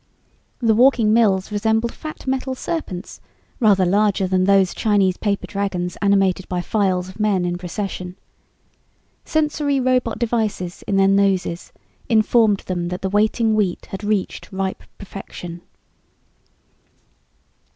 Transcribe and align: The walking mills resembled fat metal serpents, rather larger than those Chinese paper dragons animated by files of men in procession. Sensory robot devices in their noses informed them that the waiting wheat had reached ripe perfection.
The 0.57 0.73
walking 0.73 1.13
mills 1.13 1.51
resembled 1.51 1.93
fat 1.93 2.25
metal 2.25 2.55
serpents, 2.55 3.21
rather 3.59 3.85
larger 3.85 4.25
than 4.27 4.45
those 4.45 4.73
Chinese 4.73 5.15
paper 5.15 5.45
dragons 5.45 5.95
animated 6.01 6.49
by 6.49 6.59
files 6.61 7.07
of 7.07 7.19
men 7.19 7.45
in 7.45 7.55
procession. 7.55 8.15
Sensory 9.25 9.79
robot 9.79 10.17
devices 10.17 10.83
in 10.87 10.95
their 10.97 11.07
noses 11.07 11.71
informed 12.09 12.61
them 12.61 12.87
that 12.87 13.03
the 13.03 13.11
waiting 13.11 13.53
wheat 13.53 13.85
had 13.91 14.03
reached 14.03 14.51
ripe 14.51 14.81
perfection. 14.97 15.61